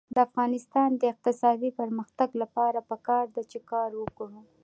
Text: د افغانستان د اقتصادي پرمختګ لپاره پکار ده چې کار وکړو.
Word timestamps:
د 0.15 0.17
افغانستان 0.27 0.89
د 1.01 1.03
اقتصادي 1.13 1.69
پرمختګ 1.79 2.29
لپاره 2.41 2.79
پکار 2.91 3.25
ده 3.35 3.43
چې 3.51 3.59
کار 3.71 3.89
وکړو. 4.01 4.39